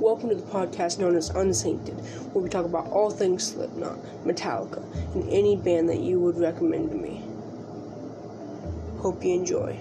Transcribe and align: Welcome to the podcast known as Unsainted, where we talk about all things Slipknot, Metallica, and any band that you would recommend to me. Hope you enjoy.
Welcome 0.00 0.30
to 0.30 0.34
the 0.34 0.40
podcast 0.50 0.98
known 0.98 1.14
as 1.14 1.28
Unsainted, 1.28 1.94
where 2.32 2.42
we 2.42 2.48
talk 2.48 2.64
about 2.64 2.86
all 2.86 3.10
things 3.10 3.46
Slipknot, 3.52 3.98
Metallica, 4.24 4.82
and 5.14 5.28
any 5.28 5.56
band 5.56 5.90
that 5.90 6.00
you 6.00 6.18
would 6.20 6.38
recommend 6.38 6.88
to 6.92 6.96
me. 6.96 7.22
Hope 9.00 9.22
you 9.22 9.34
enjoy. 9.34 9.78